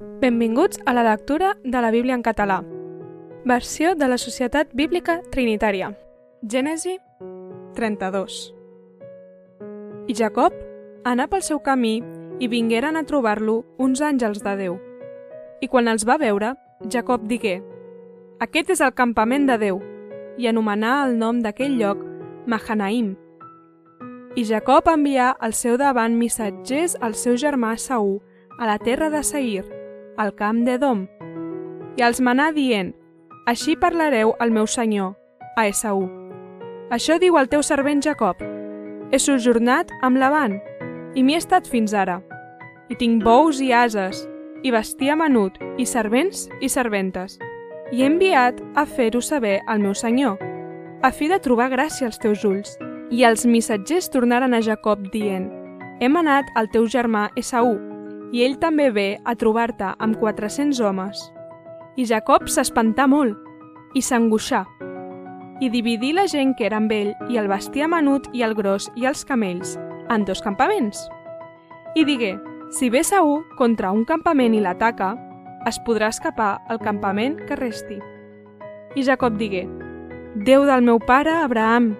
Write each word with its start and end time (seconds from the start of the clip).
Benvinguts 0.00 0.80
a 0.86 0.94
la 0.94 1.02
lectura 1.04 1.58
de 1.62 1.80
la 1.82 1.90
Bíblia 1.90 2.14
en 2.14 2.22
català. 2.22 2.64
Versió 3.44 3.94
de 3.94 4.06
la 4.08 4.16
Societat 4.16 4.70
Bíblica 4.72 5.18
Trinitària. 5.30 5.90
Gènesi 6.40 6.94
32. 7.76 8.36
I 10.08 10.14
Jacob 10.16 10.54
anà 11.04 11.26
pel 11.28 11.42
seu 11.44 11.60
camí 11.60 11.98
i 12.40 12.48
vingueren 12.48 12.96
a 12.96 13.02
trobar-lo 13.04 13.66
uns 13.76 14.00
àngels 14.00 14.40
de 14.40 14.54
Déu. 14.56 14.78
I 15.60 15.68
quan 15.68 15.88
els 15.92 16.06
va 16.08 16.16
veure, 16.16 16.54
Jacob 16.88 17.26
digué, 17.28 17.58
Aquest 18.40 18.70
és 18.72 18.80
el 18.80 18.94
campament 18.96 19.44
de 19.50 19.58
Déu, 19.60 19.82
i 20.40 20.48
anomenà 20.48 20.94
el 21.04 21.18
nom 21.18 21.42
d'aquell 21.44 21.76
lloc 21.76 22.00
Mahanaim. 22.46 23.18
I 24.32 24.46
Jacob 24.48 24.88
envià 24.88 25.34
al 25.36 25.52
seu 25.52 25.76
davant 25.76 26.16
missatgers 26.16 26.96
al 27.02 27.12
seu 27.12 27.36
germà 27.36 27.76
Saúl 27.76 28.22
a 28.58 28.64
la 28.64 28.78
terra 28.78 29.10
de 29.10 29.22
Seir, 29.22 29.79
al 30.20 30.34
camp 30.36 30.64
d'Edom, 30.66 31.06
i 31.96 32.04
els 32.04 32.20
manà 32.20 32.50
dient, 32.52 32.94
Així 33.48 33.72
parlareu 33.80 34.34
al 34.38 34.50
meu 34.52 34.66
senyor, 34.68 35.14
a 35.56 35.64
Esaú. 35.66 36.04
Això 36.92 37.16
diu 37.18 37.38
el 37.40 37.48
teu 37.48 37.64
servent 37.66 38.02
Jacob. 38.04 38.36
He 39.10 39.18
sojornat 39.18 39.90
amb 40.06 40.20
Laban, 40.20 40.58
i 41.16 41.24
m'hi 41.24 41.34
he 41.34 41.40
estat 41.40 41.66
fins 41.66 41.96
ara. 41.96 42.20
I 42.92 42.98
tinc 43.00 43.24
bous 43.24 43.62
i 43.64 43.72
ases, 43.72 44.22
i 44.62 44.70
bestiar 44.70 45.16
menut, 45.18 45.56
i 45.80 45.88
servents 45.88 46.46
i 46.60 46.68
serventes. 46.68 47.38
I 47.90 48.04
he 48.04 48.10
enviat 48.12 48.60
a 48.76 48.84
fer-ho 48.86 49.24
saber 49.24 49.58
al 49.66 49.80
meu 49.80 49.96
senyor, 49.96 50.36
a 51.02 51.10
fi 51.10 51.32
de 51.32 51.40
trobar 51.40 51.72
gràcia 51.72 52.06
als 52.06 52.20
teus 52.20 52.44
ulls. 52.44 52.76
I 53.10 53.24
els 53.26 53.46
missatgers 53.48 54.12
tornaren 54.12 54.54
a 54.54 54.60
Jacob 54.62 55.08
dient, 55.10 55.48
Hem 56.00 56.16
anat 56.16 56.52
al 56.54 56.68
teu 56.70 56.86
germà 56.86 57.30
Esaú, 57.36 57.78
i 58.32 58.44
ell 58.46 58.58
també 58.62 58.90
ve 58.94 59.08
a 59.24 59.34
trobar-te 59.34 59.94
amb 59.98 60.18
400 60.20 60.80
homes. 60.80 61.22
I 61.96 62.06
Jacob 62.06 62.46
s'espantà 62.48 63.06
molt 63.10 63.38
i 63.94 64.02
s'angoixà. 64.02 64.64
I 65.60 65.68
dividí 65.68 66.12
la 66.16 66.26
gent 66.30 66.54
que 66.56 66.66
era 66.68 66.78
amb 66.80 66.92
ell 66.94 67.10
i 67.28 67.40
el 67.40 67.50
bestiar 67.50 67.90
menut 67.90 68.30
i 68.32 68.44
el 68.46 68.54
gros 68.54 68.88
i 68.96 69.06
els 69.10 69.24
camells 69.28 69.76
en 70.08 70.24
dos 70.24 70.40
campaments. 70.42 71.02
I 71.94 72.06
digué, 72.06 72.36
si 72.70 72.88
ve 72.88 73.02
Saúl 73.04 73.42
contra 73.58 73.90
un 73.90 74.06
campament 74.06 74.54
i 74.54 74.62
l'ataca, 74.62 75.16
es 75.66 75.80
podrà 75.84 76.08
escapar 76.14 76.60
al 76.70 76.78
campament 76.80 77.36
que 77.48 77.58
resti. 77.58 77.98
I 78.94 79.04
Jacob 79.04 79.36
digué, 79.36 79.66
Déu 80.46 80.64
del 80.64 80.86
meu 80.86 81.00
pare 81.02 81.34
Abraham 81.42 81.92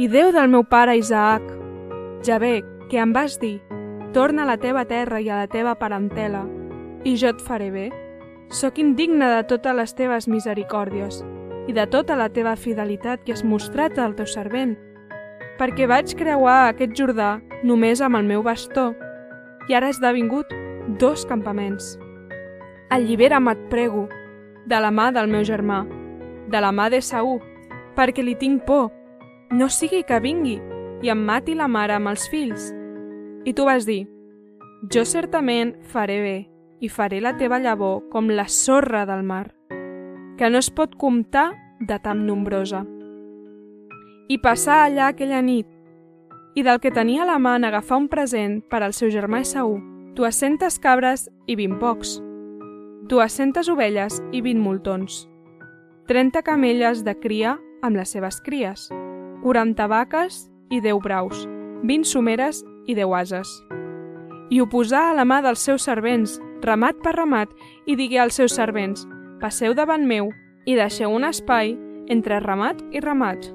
i 0.00 0.08
Déu 0.08 0.32
del 0.32 0.48
meu 0.48 0.64
pare 0.64 0.96
Isaac, 0.96 1.44
ja 2.24 2.38
ve 2.40 2.62
que 2.88 2.98
em 2.98 3.12
vas 3.12 3.36
dir, 3.38 3.60
torna 4.12 4.42
a 4.42 4.46
la 4.46 4.58
teva 4.58 4.84
terra 4.84 5.20
i 5.20 5.28
a 5.28 5.42
la 5.42 5.48
teva 5.50 5.74
parentela, 5.78 6.44
i 7.04 7.16
jo 7.16 7.30
et 7.30 7.42
faré 7.42 7.70
bé. 7.70 7.88
Sóc 8.50 8.78
indigne 8.82 9.28
de 9.30 9.42
totes 9.46 9.76
les 9.76 9.94
teves 9.94 10.26
misericòrdies 10.28 11.20
i 11.68 11.74
de 11.76 11.86
tota 11.86 12.16
la 12.18 12.28
teva 12.34 12.56
fidelitat 12.56 13.22
que 13.24 13.32
has 13.32 13.44
mostrat 13.44 13.98
al 13.98 14.16
teu 14.18 14.26
servent, 14.26 14.74
perquè 15.58 15.86
vaig 15.86 16.16
creuar 16.18 16.70
aquest 16.70 16.96
Jordà 16.98 17.36
només 17.62 18.00
amb 18.00 18.18
el 18.18 18.26
meu 18.26 18.42
bastó, 18.42 18.90
i 19.68 19.76
ara 19.76 19.90
has 19.92 20.00
devingut 20.02 20.50
dos 20.98 21.26
campaments. 21.28 21.94
Allibera'm, 22.90 23.48
et 23.52 23.68
prego, 23.70 24.08
de 24.66 24.80
la 24.80 24.90
mà 24.90 25.10
del 25.14 25.30
meu 25.30 25.44
germà, 25.46 25.84
de 26.50 26.60
la 26.60 26.72
mà 26.72 26.88
de 26.90 27.00
Saúl, 27.00 27.38
perquè 27.94 28.24
li 28.24 28.34
tinc 28.34 28.64
por. 28.66 28.90
No 29.52 29.68
sigui 29.68 30.02
que 30.06 30.18
vingui 30.18 30.58
i 31.02 31.10
em 31.10 31.22
mati 31.26 31.54
la 31.54 31.68
mare 31.68 31.94
amb 31.94 32.10
els 32.10 32.26
fills. 32.30 32.72
I 33.44 33.54
tu 33.54 33.64
vas 33.64 33.86
dir, 33.86 34.04
jo 34.92 35.04
certament 35.08 35.74
faré 35.88 36.20
bé 36.20 36.38
i 36.80 36.88
faré 36.92 37.20
la 37.24 37.36
teva 37.40 37.58
llavor 37.60 38.02
com 38.12 38.28
la 38.28 38.48
sorra 38.48 39.06
del 39.08 39.22
mar, 39.24 39.54
que 40.36 40.50
no 40.50 40.60
es 40.60 40.68
pot 40.70 40.96
comptar 40.96 41.52
de 41.80 41.96
tan 42.04 42.26
nombrosa. 42.26 42.84
I 44.28 44.36
passà 44.44 44.82
allà 44.84 45.08
aquella 45.08 45.40
nit, 45.40 45.66
i 46.54 46.62
del 46.62 46.80
que 46.80 46.92
tenia 46.92 47.22
a 47.24 47.28
la 47.28 47.38
mà 47.40 47.56
n'agafar 47.58 47.96
un 48.02 48.08
present 48.12 48.60
per 48.68 48.82
al 48.82 48.92
seu 48.92 49.08
germà 49.08 49.40
Esaú, 49.40 49.78
200 50.16 50.76
cabres 50.82 51.28
i 51.46 51.56
20 51.56 51.78
pocs, 51.80 52.18
200 53.08 53.70
ovelles 53.72 54.20
i 54.32 54.42
20 54.44 54.60
moltons, 54.60 55.24
30 56.12 56.42
camelles 56.44 57.04
de 57.06 57.16
cria 57.16 57.56
amb 57.80 57.96
les 57.96 58.12
seves 58.12 58.42
cries, 58.44 58.90
40 59.44 59.88
vaques 59.88 60.44
i 60.70 60.82
10 60.84 61.00
braus, 61.00 61.48
20 61.82 62.04
someres 62.04 62.64
i 62.86 62.94
10 62.94 63.14
ases. 63.16 63.50
I 64.50 64.60
ho 64.60 64.66
posà 64.66 65.10
a 65.10 65.14
la 65.14 65.24
mà 65.24 65.40
dels 65.44 65.62
seus 65.62 65.86
servents, 65.86 66.38
ramat 66.62 66.98
per 67.04 67.14
ramat, 67.16 67.52
i 67.86 67.96
digué 67.96 68.18
als 68.18 68.36
seus 68.40 68.54
servents, 68.54 69.06
passeu 69.40 69.74
davant 69.74 70.06
meu 70.06 70.30
i 70.66 70.76
deixeu 70.76 71.12
un 71.14 71.24
espai 71.24 71.76
entre 72.10 72.40
ramat 72.40 72.82
i 72.92 73.00
ramat. 73.00 73.46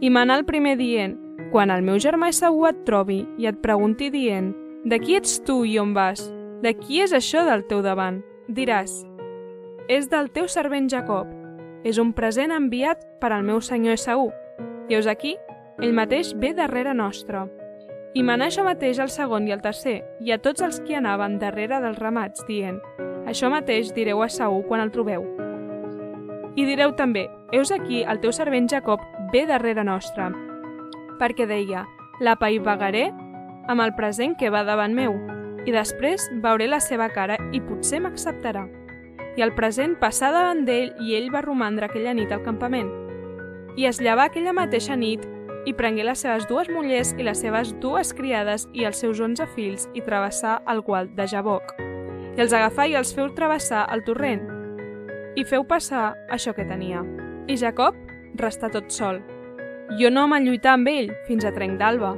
I 0.00 0.10
manà 0.10 0.38
el 0.38 0.44
primer 0.46 0.76
dient, 0.78 1.16
quan 1.52 1.70
el 1.70 1.82
meu 1.82 1.98
germà 2.02 2.28
Esaú 2.34 2.66
et 2.68 2.82
trobi 2.86 3.22
i 3.38 3.46
et 3.48 3.62
pregunti 3.62 4.10
dient, 4.10 4.52
de 4.84 4.98
qui 5.00 5.16
ets 5.16 5.40
tu 5.46 5.62
i 5.64 5.78
on 5.78 5.94
vas? 5.94 6.28
De 6.62 6.74
qui 6.74 7.00
és 7.02 7.14
això 7.14 7.44
del 7.46 7.64
teu 7.70 7.82
davant? 7.82 8.20
Diràs, 8.48 9.04
és 9.88 10.10
del 10.12 10.28
teu 10.30 10.46
servent 10.48 10.88
Jacob. 10.92 11.26
És 11.86 11.98
un 11.98 12.12
present 12.12 12.52
enviat 12.52 13.00
per 13.22 13.32
al 13.32 13.44
meu 13.46 13.62
senyor 13.64 13.96
Esaú. 13.96 14.28
I 14.88 14.98
us 14.98 15.06
aquí, 15.08 15.36
ell 15.80 15.94
mateix 15.94 16.32
ve 16.34 16.50
darrere 16.58 16.92
nostre. 16.94 17.44
I 18.18 18.24
manà 18.26 18.48
això 18.48 18.64
mateix 18.66 18.98
al 18.98 19.12
segon 19.14 19.46
i 19.46 19.52
al 19.54 19.62
tercer, 19.62 20.00
i 20.18 20.32
a 20.34 20.38
tots 20.42 20.64
els 20.64 20.80
que 20.82 20.96
anaven 20.98 21.36
darrere 21.38 21.78
dels 21.84 22.00
ramats, 22.02 22.42
dient, 22.48 22.80
això 23.30 23.50
mateix 23.52 23.92
direu 23.94 24.24
a 24.24 24.28
Saúl 24.32 24.64
quan 24.66 24.82
el 24.82 24.90
trobeu. 24.90 25.22
I 26.58 26.64
direu 26.66 26.96
també, 26.98 27.28
heus 27.54 27.70
aquí 27.70 28.02
el 28.02 28.18
teu 28.18 28.34
servent 28.34 28.66
Jacob 28.66 29.04
ve 29.32 29.44
darrere 29.46 29.84
nostre, 29.86 30.32
perquè 31.20 31.46
deia, 31.46 31.84
la 32.18 32.34
paivagaré 32.40 33.06
amb 33.68 33.84
el 33.84 33.94
present 33.94 34.34
que 34.40 34.50
va 34.50 34.64
davant 34.66 34.96
meu, 34.96 35.14
i 35.68 35.70
després 35.70 36.26
veuré 36.42 36.66
la 36.66 36.82
seva 36.82 37.10
cara 37.14 37.38
i 37.52 37.62
potser 37.62 38.02
m'acceptarà. 38.02 38.66
I 39.38 39.44
el 39.46 39.54
present 39.54 39.94
passà 40.00 40.32
davant 40.34 40.64
d'ell 40.66 40.96
i 41.04 41.14
ell 41.14 41.30
va 41.30 41.44
romandre 41.44 41.86
aquella 41.86 42.16
nit 42.16 42.32
al 42.34 42.42
campament. 42.42 42.88
I 43.78 43.86
es 43.86 44.00
llevà 44.02 44.26
aquella 44.26 44.56
mateixa 44.56 44.96
nit 44.98 45.22
i 45.66 45.74
prengué 45.74 46.04
les 46.04 46.20
seves 46.22 46.46
dues 46.48 46.68
mullers 46.70 47.14
i 47.18 47.26
les 47.26 47.40
seves 47.42 47.72
dues 47.82 48.12
criades 48.14 48.68
i 48.72 48.84
els 48.88 49.00
seus 49.02 49.20
onze 49.20 49.46
fills 49.54 49.88
i 49.94 50.02
travessà 50.04 50.58
el 50.70 50.82
gual 50.86 51.10
de 51.16 51.26
Jaboc. 51.26 51.74
I 52.36 52.44
els 52.44 52.54
agafà 52.54 52.86
i 52.86 52.94
els 52.94 53.10
feu 53.14 53.32
travessar 53.34 53.86
el 53.92 54.04
torrent. 54.06 54.44
I 55.36 55.44
feu 55.44 55.64
passar 55.66 56.12
això 56.30 56.54
que 56.54 56.66
tenia. 56.68 57.02
I 57.48 57.56
Jacob 57.56 57.96
restà 58.38 58.70
tot 58.70 58.92
sol. 58.94 59.22
Jo 59.98 60.10
no 60.12 60.26
me'n 60.28 60.46
lluitar 60.46 60.76
amb 60.76 60.90
ell 60.92 61.10
fins 61.26 61.44
a 61.44 61.52
trenc 61.54 61.78
d'alba. 61.80 62.12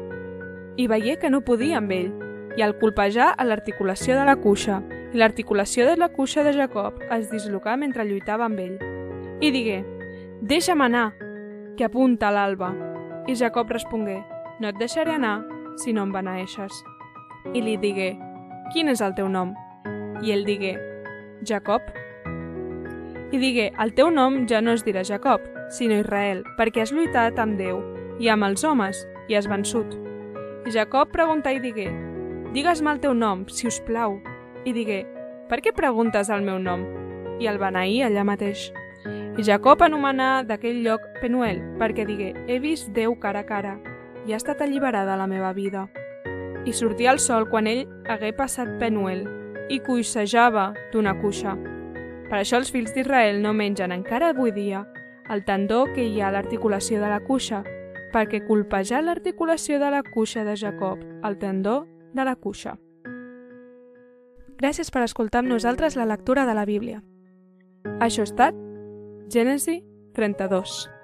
I 0.76 0.88
veié 0.90 1.16
que 1.20 1.30
no 1.30 1.44
podia 1.46 1.78
amb 1.78 1.92
ell, 1.94 2.10
i 2.58 2.64
el 2.66 2.76
colpejar 2.80 3.30
a 3.36 3.46
l'articulació 3.46 4.16
de 4.18 4.26
la 4.26 4.36
cuixa, 4.36 4.80
i 5.12 5.18
l'articulació 5.18 5.86
de 5.86 5.96
la 5.96 6.10
cuixa 6.10 6.44
de 6.46 6.52
Jacob 6.56 7.00
es 7.10 7.30
dislocà 7.30 7.76
mentre 7.78 8.04
lluitava 8.04 8.46
amb 8.50 8.60
ell. 8.60 8.76
I 9.40 9.50
digué, 9.54 9.80
deixa'm 10.40 10.82
anar, 10.82 11.10
que 11.76 11.86
apunta 11.86 12.32
l'alba. 12.34 12.89
I 13.28 13.34
Jacob 13.36 13.70
respongué, 13.70 14.20
no 14.60 14.68
et 14.68 14.78
deixaré 14.80 15.14
anar 15.16 15.40
si 15.76 15.92
no 15.92 16.04
em 16.06 16.12
beneeixes. 16.12 16.82
I 17.54 17.62
li 17.64 17.76
digué, 17.80 18.14
quin 18.72 18.88
és 18.92 19.00
el 19.04 19.14
teu 19.16 19.28
nom? 19.28 19.54
I 20.24 20.32
ell 20.34 20.44
digué, 20.44 20.74
Jacob. 21.46 21.82
I 23.30 23.38
digué, 23.38 23.70
el 23.78 23.94
teu 23.94 24.10
nom 24.10 24.44
ja 24.50 24.60
no 24.60 24.74
es 24.74 24.84
dirà 24.84 25.04
Jacob, 25.06 25.44
sinó 25.70 26.00
Israel, 26.00 26.42
perquè 26.58 26.82
has 26.82 26.92
lluitat 26.92 27.38
amb 27.38 27.60
Déu 27.60 27.80
i 28.20 28.28
amb 28.28 28.44
els 28.48 28.64
homes 28.66 29.04
i 29.30 29.38
has 29.38 29.48
vençut. 29.48 29.94
I 30.66 30.74
Jacob 30.74 31.12
preguntà 31.14 31.54
i 31.54 31.62
digué, 31.62 31.88
digues-me 32.52 32.92
el 32.92 33.00
teu 33.00 33.14
nom, 33.14 33.46
si 33.48 33.68
us 33.70 33.80
plau. 33.86 34.18
I 34.64 34.74
digué, 34.76 35.04
per 35.48 35.62
què 35.64 35.72
preguntes 35.76 36.28
el 36.28 36.44
meu 36.44 36.58
nom? 36.60 36.84
I 37.40 37.48
el 37.48 37.60
beneí 37.62 38.02
allà 38.04 38.26
mateix. 38.26 38.68
I 39.40 39.42
Jacob 39.42 39.80
anomenà 39.80 40.42
d'aquell 40.44 40.82
lloc 40.84 41.04
Penuel, 41.16 41.62
perquè 41.80 42.04
digué, 42.04 42.34
he 42.44 42.58
vist 42.60 42.90
Déu 42.92 43.14
cara 43.22 43.40
a 43.40 43.46
cara, 43.48 43.78
i 44.28 44.34
ha 44.34 44.36
estat 44.36 44.60
alliberada 44.60 45.14
la 45.16 45.24
meva 45.30 45.54
vida. 45.56 45.86
I 46.68 46.74
sortia 46.76 47.14
el 47.14 47.22
sol 47.24 47.48
quan 47.48 47.64
ell 47.70 47.86
hagué 48.04 48.34
passat 48.36 48.74
Penuel, 48.82 49.24
i 49.72 49.80
cuixejava 49.80 50.74
d'una 50.92 51.16
cuixa. 51.22 51.56
Per 52.28 52.36
això 52.36 52.60
els 52.60 52.68
fills 52.68 52.92
d'Israel 52.92 53.40
no 53.40 53.56
mengen 53.56 53.96
encara 53.96 54.34
avui 54.34 54.52
dia 54.52 54.84
el 55.32 55.46
tendó 55.48 55.86
que 55.94 56.04
hi 56.04 56.20
ha 56.20 56.28
a 56.28 56.36
l'articulació 56.36 57.00
de 57.00 57.08
la 57.08 57.24
cuixa, 57.24 57.64
perquè 58.12 58.44
colpejar 58.44 59.06
l'articulació 59.06 59.80
de 59.80 59.88
la 59.96 60.04
cuixa 60.04 60.44
de 60.44 60.58
Jacob, 60.68 61.00
el 61.24 61.40
tendó 61.40 61.86
de 62.12 62.28
la 62.28 62.36
cuixa. 62.36 62.76
Gràcies 64.60 64.92
per 64.92 65.08
escoltar 65.08 65.40
amb 65.40 65.54
nosaltres 65.56 65.96
la 65.96 66.04
lectura 66.04 66.44
de 66.44 66.52
la 66.52 66.68
Bíblia. 66.68 67.00
Això 68.04 68.26
ha 68.26 68.28
estat 68.28 68.66
Gènesi 69.30 69.84
32. 70.12 70.99